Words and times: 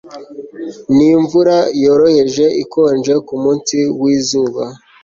Ni 0.95 1.07
imvura 1.17 1.55
yoroheje 1.83 2.45
ikonje 2.63 3.13
kumunsi 3.27 3.77
wizuba 4.01 4.63